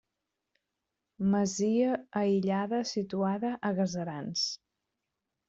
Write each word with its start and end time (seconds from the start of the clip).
Masia 1.33 1.91
aïllada 2.23 2.81
situada 2.93 3.53
a 3.71 3.73
Gaserans. 3.83 4.49